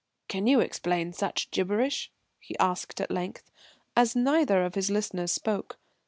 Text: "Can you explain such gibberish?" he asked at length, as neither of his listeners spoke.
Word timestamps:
"Can 0.27 0.47
you 0.47 0.61
explain 0.61 1.13
such 1.13 1.51
gibberish?" 1.51 2.09
he 2.39 2.57
asked 2.57 2.99
at 2.99 3.11
length, 3.11 3.51
as 3.95 4.15
neither 4.15 4.65
of 4.65 4.73
his 4.73 4.89
listeners 4.89 5.31
spoke. 5.31 5.77